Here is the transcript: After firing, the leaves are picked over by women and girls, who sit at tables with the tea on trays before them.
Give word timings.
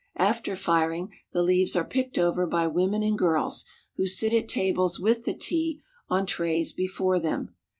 After 0.17 0.55
firing, 0.55 1.11
the 1.31 1.43
leaves 1.43 1.75
are 1.75 1.83
picked 1.85 2.17
over 2.17 2.47
by 2.47 2.65
women 2.65 3.03
and 3.03 3.15
girls, 3.15 3.65
who 3.97 4.07
sit 4.07 4.33
at 4.33 4.49
tables 4.49 4.99
with 4.99 5.25
the 5.25 5.33
tea 5.35 5.83
on 6.09 6.25
trays 6.25 6.71
before 6.71 7.19
them. 7.19 7.53